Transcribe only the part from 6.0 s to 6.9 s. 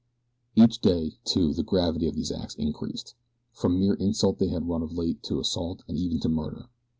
to murder.